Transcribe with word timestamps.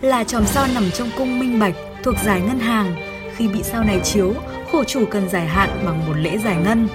là 0.00 0.24
chòm 0.24 0.46
sao 0.46 0.66
nằm 0.74 0.90
trong 0.90 1.10
cung 1.16 1.38
minh 1.38 1.58
bạch 1.58 1.74
thuộc 2.02 2.14
giải 2.24 2.40
ngân 2.40 2.58
hàng. 2.58 2.94
Khi 3.36 3.48
bị 3.48 3.62
sao 3.62 3.84
này 3.84 4.00
chiếu, 4.04 4.34
khổ 4.72 4.84
chủ 4.84 5.04
cần 5.10 5.28
giải 5.28 5.46
hạn 5.46 5.68
bằng 5.84 6.06
một 6.06 6.14
lễ 6.16 6.38
giải 6.44 6.56
ngân. 6.64 6.88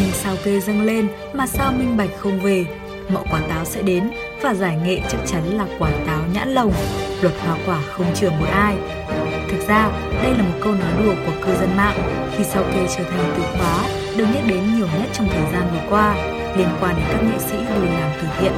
Nhưng 0.00 0.10
sao 0.12 0.36
kê 0.44 0.60
dâng 0.60 0.82
lên 0.82 1.08
mà 1.32 1.46
sao 1.46 1.72
minh 1.72 1.96
bạch 1.96 2.10
không 2.18 2.40
về, 2.40 2.64
mọi 3.12 3.24
quả 3.30 3.40
táo 3.48 3.64
sẽ 3.64 3.82
đến 3.82 4.10
và 4.42 4.54
giải 4.54 4.76
nghệ 4.84 5.00
chắc 5.08 5.18
chắn 5.26 5.42
là 5.58 5.66
quả 5.78 5.90
táo 6.06 6.20
nhãn 6.34 6.48
lồng. 6.48 6.72
Luật 7.22 7.34
hoa 7.46 7.56
quả 7.66 7.78
không 7.92 8.14
chừa 8.14 8.30
một 8.30 8.46
ai. 8.52 8.76
Thực 9.48 9.68
ra, 9.68 9.90
đây 10.22 10.34
là 10.34 10.42
một 10.42 10.58
câu 10.60 10.72
nói 10.72 10.92
đùa 11.04 11.14
của 11.26 11.32
cư 11.46 11.54
dân 11.60 11.76
mạng 11.76 11.96
khi 12.36 12.44
sao 12.44 12.62
kê 12.62 12.86
trở 12.96 13.04
thành 13.04 13.32
từ 13.36 13.42
khóa 13.42 13.84
được 14.16 14.26
nhắc 14.34 14.42
đến 14.46 14.76
nhiều 14.76 14.86
nhất 14.98 15.08
trong 15.12 15.28
thời 15.28 15.52
gian 15.52 15.62
vừa 15.72 15.90
qua 15.90 16.14
liên 16.56 16.68
quan 16.80 16.96
đến 16.96 17.04
các 17.08 17.22
nghệ 17.22 17.38
sĩ 17.38 17.56
đi 17.56 17.88
làm 17.88 18.10
từ 18.22 18.28
thiện. 18.40 18.52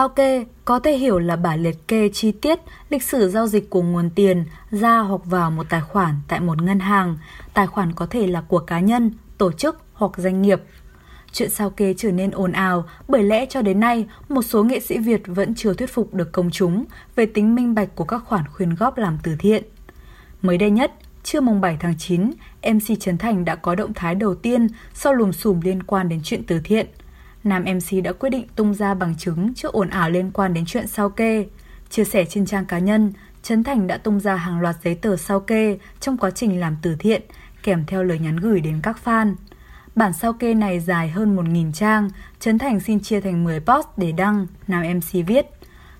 Sao 0.00 0.08
kê 0.08 0.44
có 0.64 0.78
thể 0.78 0.96
hiểu 0.96 1.18
là 1.18 1.36
bản 1.36 1.62
liệt 1.62 1.88
kê 1.88 2.08
chi 2.12 2.32
tiết 2.32 2.58
lịch 2.90 3.02
sử 3.02 3.28
giao 3.28 3.46
dịch 3.46 3.70
của 3.70 3.82
nguồn 3.82 4.10
tiền 4.10 4.44
ra 4.70 4.98
hoặc 4.98 5.20
vào 5.24 5.50
một 5.50 5.66
tài 5.68 5.80
khoản 5.80 6.14
tại 6.28 6.40
một 6.40 6.62
ngân 6.62 6.80
hàng. 6.80 7.18
Tài 7.54 7.66
khoản 7.66 7.92
có 7.92 8.06
thể 8.06 8.26
là 8.26 8.40
của 8.40 8.58
cá 8.58 8.80
nhân, 8.80 9.10
tổ 9.38 9.52
chức 9.52 9.82
hoặc 9.92 10.12
doanh 10.16 10.42
nghiệp. 10.42 10.62
Chuyện 11.32 11.50
sao 11.50 11.70
kê 11.70 11.94
trở 11.96 12.12
nên 12.12 12.30
ồn 12.30 12.52
ào 12.52 12.84
bởi 13.08 13.22
lẽ 13.22 13.46
cho 13.46 13.62
đến 13.62 13.80
nay 13.80 14.06
một 14.28 14.42
số 14.42 14.64
nghệ 14.64 14.80
sĩ 14.80 14.98
Việt 14.98 15.22
vẫn 15.26 15.54
chưa 15.54 15.74
thuyết 15.74 15.90
phục 15.90 16.14
được 16.14 16.32
công 16.32 16.50
chúng 16.50 16.84
về 17.16 17.26
tính 17.26 17.54
minh 17.54 17.74
bạch 17.74 17.88
của 17.94 18.04
các 18.04 18.22
khoản 18.24 18.44
khuyên 18.52 18.74
góp 18.74 18.98
làm 18.98 19.18
từ 19.22 19.36
thiện. 19.38 19.62
Mới 20.42 20.58
đây 20.58 20.70
nhất, 20.70 20.92
trưa 21.22 21.40
mùng 21.40 21.60
7 21.60 21.76
tháng 21.80 21.98
9, 21.98 22.30
MC 22.62 23.00
Trấn 23.00 23.18
Thành 23.18 23.44
đã 23.44 23.54
có 23.54 23.74
động 23.74 23.94
thái 23.94 24.14
đầu 24.14 24.34
tiên 24.34 24.66
sau 24.94 25.14
lùm 25.14 25.32
xùm 25.32 25.60
liên 25.60 25.82
quan 25.82 26.08
đến 26.08 26.20
chuyện 26.24 26.42
từ 26.46 26.60
thiện– 26.64 26.86
nam 27.44 27.64
MC 27.64 28.04
đã 28.04 28.12
quyết 28.12 28.30
định 28.30 28.46
tung 28.56 28.74
ra 28.74 28.94
bằng 28.94 29.14
chứng 29.18 29.54
trước 29.54 29.72
ồn 29.72 29.88
ào 29.88 30.10
liên 30.10 30.30
quan 30.30 30.54
đến 30.54 30.64
chuyện 30.66 30.86
sao 30.86 31.08
kê. 31.10 31.46
Chia 31.90 32.04
sẻ 32.04 32.24
trên 32.24 32.46
trang 32.46 32.66
cá 32.66 32.78
nhân, 32.78 33.12
Trấn 33.42 33.64
Thành 33.64 33.86
đã 33.86 33.96
tung 33.96 34.20
ra 34.20 34.36
hàng 34.36 34.60
loạt 34.60 34.76
giấy 34.84 34.94
tờ 34.94 35.16
sao 35.16 35.40
kê 35.40 35.78
trong 36.00 36.16
quá 36.16 36.30
trình 36.30 36.60
làm 36.60 36.76
từ 36.82 36.96
thiện, 36.98 37.22
kèm 37.62 37.84
theo 37.86 38.04
lời 38.04 38.18
nhắn 38.18 38.36
gửi 38.36 38.60
đến 38.60 38.80
các 38.82 38.98
fan. 39.04 39.34
Bản 39.96 40.12
sao 40.12 40.32
kê 40.32 40.54
này 40.54 40.80
dài 40.80 41.10
hơn 41.10 41.36
1.000 41.36 41.72
trang, 41.72 42.10
Trấn 42.40 42.58
Thành 42.58 42.80
xin 42.80 43.00
chia 43.00 43.20
thành 43.20 43.44
10 43.44 43.60
post 43.60 43.86
để 43.96 44.12
đăng, 44.12 44.46
nam 44.68 44.82
MC 44.96 45.26
viết. 45.26 45.46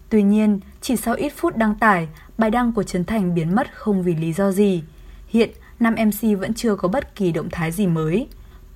Tuy 0.09 0.23
nhiên, 0.23 0.61
chỉ 0.81 0.97
sau 0.97 1.15
ít 1.15 1.33
phút 1.37 1.57
đăng 1.57 1.75
tải, 1.75 2.09
bài 2.39 2.51
đăng 2.51 2.73
của 2.73 2.83
Trấn 2.83 3.05
Thành 3.05 3.35
biến 3.35 3.55
mất 3.55 3.75
không 3.75 4.03
vì 4.03 4.15
lý 4.15 4.33
do 4.33 4.51
gì. 4.53 4.83
Hiện, 5.29 5.51
nam 5.81 5.95
MC 5.95 6.41
vẫn 6.41 6.55
chưa 6.55 6.77
có 6.77 6.89
bất 6.89 7.15
kỳ 7.15 7.33
động 7.33 7.49
thái 7.51 7.73
gì 7.73 7.87
mới. 7.87 8.29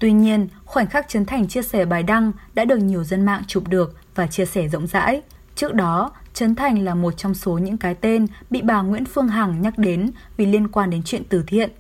Tuy 0.05 0.13
nhiên, 0.13 0.49
khoảnh 0.65 0.87
khắc 0.87 1.09
Trấn 1.09 1.27
Thành 1.27 1.49
chia 1.49 1.63
sẻ 1.63 1.85
bài 1.85 2.03
đăng 2.03 2.33
đã 2.55 2.65
được 2.65 2.77
nhiều 2.77 3.05
dân 3.05 3.25
mạng 3.25 3.43
chụp 3.47 3.69
được 3.69 3.97
và 4.15 4.27
chia 4.27 4.45
sẻ 4.45 4.69
rộng 4.69 4.87
rãi. 4.87 5.23
Trước 5.55 5.75
đó, 5.75 6.13
Trấn 6.35 6.55
Thành 6.55 6.85
là 6.85 6.95
một 6.95 7.17
trong 7.17 7.35
số 7.35 7.59
những 7.59 7.77
cái 7.77 7.95
tên 7.95 8.27
bị 8.51 8.63
bà 8.63 8.83
Nguyễn 8.83 9.05
Phương 9.05 9.29
Hằng 9.29 9.63
nhắc 9.63 9.79
đến 9.79 10.11
vì 10.37 10.47
liên 10.47 10.69
quan 10.69 10.91
đến 10.91 11.03
chuyện 11.05 11.23
từ 11.29 11.45
thiện. 11.47 11.71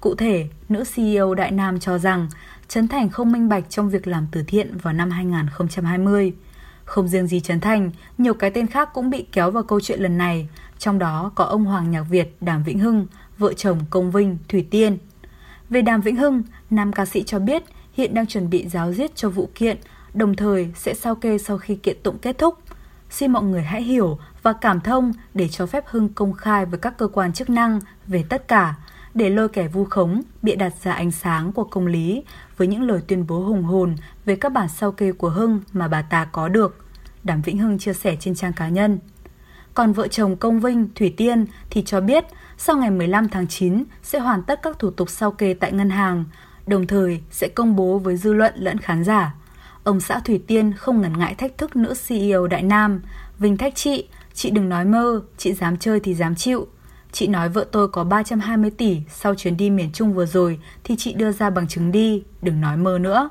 Cụ 0.00 0.14
thể, 0.14 0.48
nữ 0.68 0.84
CEO 0.94 1.34
Đại 1.34 1.50
Nam 1.50 1.80
cho 1.80 1.98
rằng 1.98 2.28
Trấn 2.68 2.88
Thành 2.88 3.08
không 3.08 3.32
minh 3.32 3.48
bạch 3.48 3.70
trong 3.70 3.90
việc 3.90 4.06
làm 4.06 4.26
từ 4.32 4.42
thiện 4.46 4.78
vào 4.78 4.94
năm 4.94 5.10
2020. 5.10 6.32
Không 6.84 7.08
riêng 7.08 7.26
gì 7.26 7.40
Trấn 7.40 7.60
Thành, 7.60 7.90
nhiều 8.18 8.34
cái 8.34 8.50
tên 8.50 8.66
khác 8.66 8.88
cũng 8.94 9.10
bị 9.10 9.26
kéo 9.32 9.50
vào 9.50 9.62
câu 9.62 9.80
chuyện 9.80 10.00
lần 10.00 10.18
này, 10.18 10.48
trong 10.78 10.98
đó 10.98 11.32
có 11.34 11.44
ông 11.44 11.64
Hoàng 11.64 11.90
Nhạc 11.90 12.02
Việt, 12.02 12.36
Đàm 12.40 12.62
Vĩnh 12.62 12.78
Hưng, 12.78 13.06
vợ 13.38 13.52
chồng 13.52 13.78
Công 13.90 14.10
Vinh, 14.10 14.38
Thủy 14.48 14.66
Tiên. 14.70 14.98
Về 15.70 15.82
Đàm 15.82 16.00
Vĩnh 16.00 16.16
Hưng, 16.16 16.42
nam 16.70 16.92
ca 16.92 17.06
sĩ 17.06 17.22
cho 17.22 17.38
biết 17.38 17.62
hiện 17.92 18.14
đang 18.14 18.26
chuẩn 18.26 18.50
bị 18.50 18.68
giáo 18.68 18.92
diết 18.92 19.16
cho 19.16 19.28
vụ 19.28 19.50
kiện, 19.54 19.76
đồng 20.14 20.36
thời 20.36 20.70
sẽ 20.74 20.94
sao 20.94 21.14
kê 21.14 21.38
sau 21.38 21.58
khi 21.58 21.74
kiện 21.74 21.96
tụng 22.02 22.18
kết 22.18 22.38
thúc. 22.38 22.58
Xin 23.10 23.32
mọi 23.32 23.42
người 23.42 23.62
hãy 23.62 23.82
hiểu 23.82 24.18
và 24.42 24.52
cảm 24.52 24.80
thông 24.80 25.12
để 25.34 25.48
cho 25.48 25.66
phép 25.66 25.84
Hưng 25.86 26.08
công 26.08 26.32
khai 26.32 26.66
với 26.66 26.78
các 26.78 26.98
cơ 26.98 27.08
quan 27.08 27.32
chức 27.32 27.50
năng 27.50 27.80
về 28.06 28.24
tất 28.28 28.48
cả, 28.48 28.74
để 29.14 29.30
lôi 29.30 29.48
kẻ 29.48 29.68
vu 29.68 29.84
khống, 29.84 30.22
bịa 30.42 30.54
đặt 30.54 30.72
ra 30.82 30.92
ánh 30.92 31.10
sáng 31.10 31.52
của 31.52 31.64
công 31.64 31.86
lý 31.86 32.22
với 32.56 32.68
những 32.68 32.82
lời 32.82 33.00
tuyên 33.08 33.26
bố 33.26 33.44
hùng 33.44 33.62
hồn 33.62 33.96
về 34.24 34.36
các 34.36 34.52
bản 34.52 34.68
sao 34.68 34.92
kê 34.92 35.12
của 35.12 35.28
Hưng 35.28 35.60
mà 35.72 35.88
bà 35.88 36.02
ta 36.02 36.24
có 36.24 36.48
được. 36.48 36.86
Đàm 37.24 37.42
Vĩnh 37.42 37.58
Hưng 37.58 37.78
chia 37.78 37.92
sẻ 37.92 38.16
trên 38.20 38.34
trang 38.34 38.52
cá 38.52 38.68
nhân. 38.68 38.98
Còn 39.74 39.92
vợ 39.92 40.08
chồng 40.08 40.36
Công 40.36 40.60
Vinh, 40.60 40.88
Thủy 40.94 41.14
Tiên 41.16 41.46
thì 41.70 41.82
cho 41.86 42.00
biết 42.00 42.24
sau 42.58 42.76
ngày 42.76 42.90
15 42.90 43.28
tháng 43.28 43.46
9 43.46 43.84
sẽ 44.02 44.18
hoàn 44.18 44.42
tất 44.42 44.62
các 44.62 44.78
thủ 44.78 44.90
tục 44.90 45.10
sao 45.10 45.30
kê 45.30 45.54
tại 45.54 45.72
ngân 45.72 45.90
hàng, 45.90 46.24
đồng 46.66 46.86
thời 46.86 47.20
sẽ 47.30 47.48
công 47.48 47.76
bố 47.76 47.98
với 47.98 48.16
dư 48.16 48.32
luận 48.32 48.52
lẫn 48.56 48.78
khán 48.78 49.04
giả. 49.04 49.34
Ông 49.84 50.00
xã 50.00 50.20
Thủy 50.20 50.40
Tiên 50.46 50.72
không 50.72 51.00
ngần 51.00 51.18
ngại 51.18 51.34
thách 51.34 51.58
thức 51.58 51.76
nữ 51.76 51.94
CEO 52.08 52.46
Đại 52.46 52.62
Nam, 52.62 53.00
Vinh 53.38 53.56
thách 53.56 53.74
chị, 53.74 54.08
chị 54.34 54.50
đừng 54.50 54.68
nói 54.68 54.84
mơ, 54.84 55.22
chị 55.36 55.52
dám 55.52 55.76
chơi 55.76 56.00
thì 56.00 56.14
dám 56.14 56.34
chịu. 56.34 56.66
Chị 57.12 57.26
nói 57.26 57.48
vợ 57.48 57.66
tôi 57.72 57.88
có 57.88 58.04
320 58.04 58.70
tỷ 58.70 58.98
sau 59.08 59.34
chuyến 59.34 59.56
đi 59.56 59.70
miền 59.70 59.90
Trung 59.92 60.14
vừa 60.14 60.26
rồi 60.26 60.58
thì 60.84 60.94
chị 60.98 61.12
đưa 61.12 61.32
ra 61.32 61.50
bằng 61.50 61.68
chứng 61.68 61.92
đi, 61.92 62.22
đừng 62.42 62.60
nói 62.60 62.76
mơ 62.76 62.98
nữa. 62.98 63.28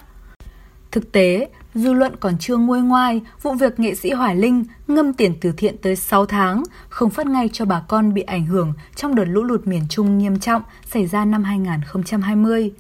Thực 0.92 1.12
tế, 1.12 1.50
dư 1.76 1.94
luận 1.94 2.16
còn 2.20 2.38
chưa 2.38 2.58
nguôi 2.58 2.82
ngoai 2.82 3.22
vụ 3.42 3.54
việc 3.54 3.80
nghệ 3.80 3.96
sĩ 3.96 4.12
Hoài 4.12 4.36
Linh 4.36 4.64
ngâm 4.88 5.14
tiền 5.14 5.34
từ 5.42 5.52
thiện 5.52 5.78
tới 5.78 5.96
6 5.96 6.26
tháng, 6.26 6.64
không 6.90 7.10
phát 7.10 7.28
ngay 7.28 7.50
cho 7.54 7.66
bà 7.66 7.84
con 7.88 8.14
bị 8.14 8.22
ảnh 8.22 8.46
hưởng 8.46 8.74
trong 8.96 9.16
đợt 9.16 9.26
lũ 9.26 9.44
lụt 9.44 9.68
miền 9.68 9.84
Trung 9.90 10.18
nghiêm 10.18 10.40
trọng 10.40 10.62
xảy 10.86 11.08
ra 11.08 11.26
năm 11.26 11.44
2020. 11.44 12.72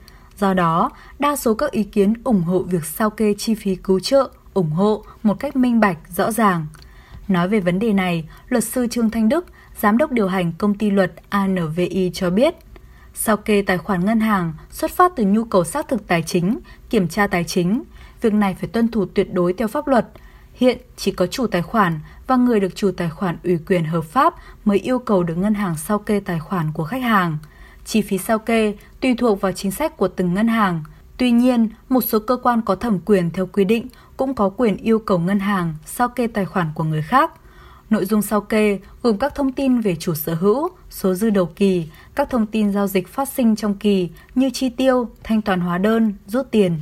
Do 0.41 0.53
đó, 0.53 0.91
đa 1.19 1.35
số 1.35 1.53
các 1.53 1.71
ý 1.71 1.83
kiến 1.83 2.13
ủng 2.23 2.41
hộ 2.41 2.59
việc 2.59 2.85
sao 2.85 3.09
kê 3.09 3.33
chi 3.37 3.55
phí 3.55 3.75
cứu 3.75 3.99
trợ, 3.99 4.29
ủng 4.53 4.69
hộ 4.69 5.03
một 5.23 5.39
cách 5.39 5.55
minh 5.55 5.79
bạch, 5.79 5.97
rõ 6.09 6.31
ràng. 6.31 6.65
Nói 7.27 7.47
về 7.47 7.59
vấn 7.59 7.79
đề 7.79 7.93
này, 7.93 8.29
luật 8.47 8.63
sư 8.63 8.87
Trương 8.87 9.09
Thanh 9.09 9.29
Đức, 9.29 9.45
giám 9.79 9.97
đốc 9.97 10.11
điều 10.11 10.27
hành 10.27 10.51
công 10.57 10.73
ty 10.73 10.89
luật 10.89 11.13
ANVI 11.29 12.11
cho 12.13 12.29
biết, 12.29 12.55
sao 13.13 13.37
kê 13.37 13.61
tài 13.61 13.77
khoản 13.77 14.05
ngân 14.05 14.19
hàng 14.19 14.53
xuất 14.71 14.91
phát 14.91 15.11
từ 15.15 15.23
nhu 15.23 15.43
cầu 15.43 15.63
xác 15.63 15.87
thực 15.87 16.07
tài 16.07 16.23
chính, 16.23 16.59
kiểm 16.89 17.07
tra 17.07 17.27
tài 17.27 17.43
chính, 17.43 17.83
Việc 18.21 18.33
này 18.33 18.55
phải 18.59 18.69
tuân 18.69 18.87
thủ 18.87 19.05
tuyệt 19.05 19.33
đối 19.33 19.53
theo 19.53 19.67
pháp 19.67 19.87
luật. 19.87 20.07
Hiện 20.53 20.77
chỉ 20.97 21.11
có 21.11 21.27
chủ 21.27 21.47
tài 21.47 21.61
khoản 21.61 21.99
và 22.27 22.35
người 22.35 22.59
được 22.59 22.75
chủ 22.75 22.91
tài 22.97 23.09
khoản 23.09 23.37
ủy 23.43 23.59
quyền 23.67 23.85
hợp 23.85 24.05
pháp 24.05 24.33
mới 24.65 24.77
yêu 24.77 24.99
cầu 24.99 25.23
được 25.23 25.35
ngân 25.35 25.53
hàng 25.53 25.77
sao 25.77 25.99
kê 25.99 26.19
tài 26.19 26.39
khoản 26.39 26.71
của 26.73 26.83
khách 26.83 27.01
hàng. 27.01 27.37
Chi 27.85 28.01
phí 28.01 28.17
sao 28.17 28.39
kê 28.39 28.75
tùy 28.99 29.15
thuộc 29.15 29.41
vào 29.41 29.51
chính 29.51 29.71
sách 29.71 29.97
của 29.97 30.07
từng 30.07 30.33
ngân 30.33 30.47
hàng. 30.47 30.83
Tuy 31.17 31.31
nhiên, 31.31 31.69
một 31.89 32.01
số 32.01 32.19
cơ 32.19 32.37
quan 32.37 32.61
có 32.61 32.75
thẩm 32.75 32.99
quyền 33.05 33.31
theo 33.31 33.45
quy 33.45 33.63
định 33.63 33.87
cũng 34.17 34.33
có 34.33 34.49
quyền 34.49 34.77
yêu 34.77 34.99
cầu 34.99 35.19
ngân 35.19 35.39
hàng 35.39 35.75
sao 35.85 36.09
kê 36.09 36.27
tài 36.27 36.45
khoản 36.45 36.67
của 36.75 36.83
người 36.83 37.01
khác. 37.01 37.31
Nội 37.89 38.05
dung 38.05 38.21
sao 38.21 38.41
kê 38.41 38.79
gồm 39.03 39.17
các 39.17 39.35
thông 39.35 39.51
tin 39.51 39.81
về 39.81 39.95
chủ 39.95 40.13
sở 40.13 40.33
hữu, 40.33 40.69
số 40.89 41.13
dư 41.13 41.29
đầu 41.29 41.45
kỳ, 41.45 41.87
các 42.15 42.29
thông 42.29 42.45
tin 42.45 42.71
giao 42.71 42.87
dịch 42.87 43.07
phát 43.07 43.29
sinh 43.29 43.55
trong 43.55 43.73
kỳ 43.73 44.09
như 44.35 44.49
chi 44.53 44.69
tiêu, 44.69 45.09
thanh 45.23 45.41
toán 45.41 45.59
hóa 45.59 45.77
đơn, 45.77 46.13
rút 46.27 46.51
tiền, 46.51 46.79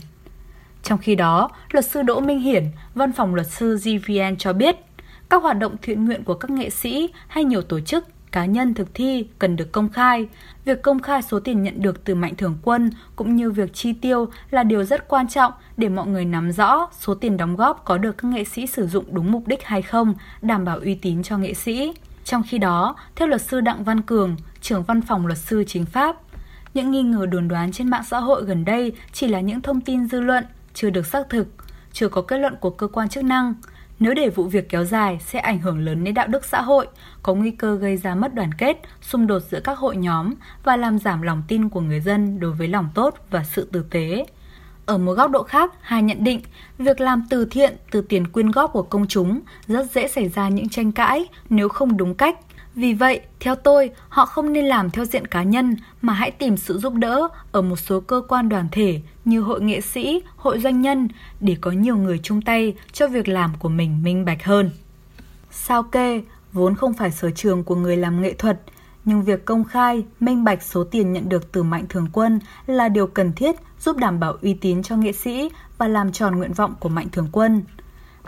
trong 0.84 1.00
khi 1.00 1.16
đó, 1.16 1.50
luật 1.72 1.86
sư 1.86 2.02
Đỗ 2.02 2.20
Minh 2.20 2.40
Hiển, 2.40 2.64
văn 2.96 3.12
phòng 3.12 3.36
luật 3.36 3.48
sư 3.48 3.78
GVN 3.78 4.38
cho 4.38 4.54
biết, 4.54 4.76
các 5.30 5.44
hoạt 5.44 5.60
động 5.60 5.76
thiện 5.82 6.06
nguyện 6.06 6.24
của 6.24 6.34
các 6.34 6.52
nghệ 6.52 6.70
sĩ 6.70 7.10
hay 7.28 7.44
nhiều 7.44 7.62
tổ 7.62 7.80
chức, 7.80 8.06
cá 8.32 8.46
nhân 8.46 8.74
thực 8.74 8.94
thi 8.94 9.28
cần 9.40 9.56
được 9.56 9.72
công 9.72 9.90
khai. 9.90 10.28
Việc 10.66 10.82
công 10.82 11.00
khai 11.00 11.22
số 11.22 11.40
tiền 11.40 11.64
nhận 11.64 11.82
được 11.82 12.04
từ 12.04 12.16
mạnh 12.16 12.36
thường 12.36 12.58
quân 12.64 12.90
cũng 13.16 13.36
như 13.36 13.52
việc 13.52 13.74
chi 13.74 13.94
tiêu 13.94 14.28
là 14.52 14.64
điều 14.64 14.84
rất 14.84 15.08
quan 15.08 15.28
trọng 15.28 15.54
để 15.78 15.90
mọi 15.90 16.08
người 16.08 16.26
nắm 16.26 16.52
rõ 16.52 16.90
số 17.00 17.16
tiền 17.16 17.38
đóng 17.38 17.56
góp 17.56 17.86
có 17.86 17.98
được 17.98 18.18
các 18.18 18.28
nghệ 18.28 18.44
sĩ 18.44 18.68
sử 18.68 18.88
dụng 18.88 19.06
đúng 19.12 19.32
mục 19.32 19.48
đích 19.48 19.64
hay 19.64 19.82
không, 19.82 20.14
đảm 20.42 20.66
bảo 20.66 20.80
uy 20.80 20.96
tín 20.96 21.24
cho 21.24 21.38
nghệ 21.38 21.54
sĩ. 21.54 21.94
Trong 22.24 22.44
khi 22.48 22.58
đó, 22.58 22.96
theo 23.16 23.28
luật 23.28 23.42
sư 23.42 23.62
Đặng 23.62 23.84
Văn 23.84 24.02
Cường, 24.02 24.36
trưởng 24.62 24.84
văn 24.84 25.02
phòng 25.02 25.28
luật 25.28 25.38
sư 25.38 25.64
chính 25.68 25.86
pháp, 25.86 26.18
những 26.74 26.92
nghi 26.92 27.04
ngờ 27.04 27.26
đồn 27.26 27.48
đoán 27.48 27.72
trên 27.72 27.90
mạng 27.90 28.04
xã 28.08 28.20
hội 28.20 28.44
gần 28.44 28.66
đây 28.66 28.94
chỉ 29.14 29.28
là 29.28 29.40
những 29.40 29.62
thông 29.62 29.82
tin 29.82 30.08
dư 30.08 30.20
luận, 30.20 30.46
chưa 30.74 30.90
được 30.90 31.06
xác 31.06 31.30
thực, 31.30 31.48
chưa 31.94 32.10
có 32.10 32.22
kết 32.22 32.38
luận 32.38 32.56
của 32.60 32.70
cơ 32.70 32.88
quan 32.88 33.10
chức 33.10 33.24
năng. 33.24 33.54
Nếu 34.00 34.14
để 34.14 34.30
vụ 34.30 34.44
việc 34.44 34.70
kéo 34.70 34.84
dài 34.84 35.20
sẽ 35.26 35.40
ảnh 35.40 35.60
hưởng 35.60 35.80
lớn 35.80 36.04
đến 36.04 36.14
đạo 36.14 36.28
đức 36.28 36.46
xã 36.46 36.62
hội, 36.62 36.88
có 37.24 37.34
nguy 37.34 37.52
cơ 37.52 37.76
gây 37.76 37.98
ra 37.98 38.16
mất 38.16 38.34
đoàn 38.34 38.54
kết, 38.54 38.78
xung 39.02 39.28
đột 39.28 39.40
giữa 39.40 39.60
các 39.60 39.78
hội 39.78 39.98
nhóm 39.98 40.34
và 40.64 40.78
làm 40.78 41.00
giảm 41.00 41.22
lòng 41.22 41.44
tin 41.48 41.70
của 41.70 41.82
người 41.82 42.00
dân 42.00 42.40
đối 42.40 42.52
với 42.52 42.68
lòng 42.68 42.90
tốt 42.96 43.16
và 43.30 43.44
sự 43.44 43.70
tử 43.72 43.86
tế. 43.90 44.26
Ở 44.86 44.98
một 44.98 45.14
góc 45.14 45.32
độ 45.32 45.44
khác, 45.44 45.74
hai 45.82 46.04
nhận 46.04 46.24
định, 46.24 46.42
việc 46.78 47.02
làm 47.02 47.24
từ 47.30 47.46
thiện 47.46 47.76
từ 47.92 48.02
tiền 48.02 48.28
quyên 48.28 48.52
góp 48.52 48.74
của 48.74 48.84
công 48.84 49.08
chúng 49.08 49.42
rất 49.68 49.92
dễ 49.92 50.08
xảy 50.08 50.30
ra 50.30 50.50
những 50.50 50.70
tranh 50.70 50.92
cãi 50.92 51.26
nếu 51.50 51.70
không 51.70 51.98
đúng 51.98 52.16
cách 52.16 52.40
vì 52.80 52.94
vậy, 52.94 53.22
theo 53.40 53.56
tôi, 53.56 53.92
họ 54.10 54.26
không 54.26 54.54
nên 54.54 54.66
làm 54.66 54.90
theo 54.90 55.06
diện 55.06 55.28
cá 55.28 55.44
nhân 55.44 55.76
mà 56.02 56.14
hãy 56.14 56.32
tìm 56.32 56.58
sự 56.58 56.78
giúp 56.78 56.94
đỡ 56.94 57.28
ở 57.52 57.62
một 57.62 57.76
số 57.76 58.00
cơ 58.00 58.22
quan 58.28 58.50
đoàn 58.50 58.68
thể 58.72 59.02
như 59.26 59.42
hội 59.42 59.62
nghệ 59.62 59.82
sĩ, 59.82 60.22
hội 60.36 60.60
doanh 60.60 60.82
nhân 60.82 61.08
để 61.40 61.58
có 61.62 61.72
nhiều 61.72 61.98
người 61.98 62.20
chung 62.24 62.42
tay 62.42 62.74
cho 62.92 63.08
việc 63.08 63.28
làm 63.28 63.52
của 63.60 63.70
mình 63.70 64.04
minh 64.04 64.26
bạch 64.26 64.44
hơn. 64.44 64.72
Sao 65.52 65.84
kê 65.84 66.22
vốn 66.54 66.76
không 66.76 66.94
phải 66.94 67.12
sở 67.12 67.32
trường 67.32 67.64
của 67.64 67.76
người 67.76 67.98
làm 67.98 68.22
nghệ 68.22 68.34
thuật, 68.34 68.62
nhưng 69.06 69.24
việc 69.24 69.46
công 69.46 69.64
khai, 69.64 70.06
minh 70.20 70.44
bạch 70.44 70.64
số 70.64 70.84
tiền 70.84 71.14
nhận 71.14 71.30
được 71.30 71.52
từ 71.52 71.64
Mạnh 71.64 71.86
Thường 71.90 72.08
Quân 72.14 72.40
là 72.66 72.90
điều 72.90 73.08
cần 73.08 73.34
thiết 73.34 73.56
giúp 73.80 73.98
đảm 73.98 74.20
bảo 74.20 74.38
uy 74.42 74.54
tín 74.54 74.84
cho 74.84 74.96
nghệ 74.96 75.12
sĩ 75.12 75.50
và 75.78 75.88
làm 75.88 76.12
tròn 76.12 76.36
nguyện 76.36 76.54
vọng 76.54 76.74
của 76.80 76.90
Mạnh 76.90 77.08
Thường 77.12 77.30
Quân. 77.32 77.62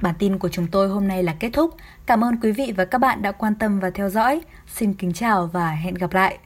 Bản 0.01 0.15
tin 0.19 0.39
của 0.39 0.49
chúng 0.49 0.67
tôi 0.67 0.87
hôm 0.87 1.07
nay 1.07 1.23
là 1.23 1.35
kết 1.39 1.49
thúc. 1.53 1.75
Cảm 2.05 2.23
ơn 2.23 2.37
quý 2.41 2.51
vị 2.51 2.73
và 2.77 2.85
các 2.85 2.97
bạn 2.97 3.21
đã 3.21 3.31
quan 3.31 3.55
tâm 3.55 3.79
và 3.79 3.89
theo 3.89 4.09
dõi. 4.09 4.41
Xin 4.67 4.93
kính 4.93 5.13
chào 5.13 5.49
và 5.53 5.71
hẹn 5.71 5.93
gặp 5.93 6.13
lại. 6.13 6.37